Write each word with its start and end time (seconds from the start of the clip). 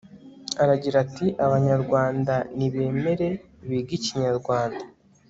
aragira 0.61 0.95
ati 1.05 1.25
abanyarwanda 1.45 2.33
nibemere 2.57 3.29
bige 3.67 3.93
ikinyarwanda 3.97 4.83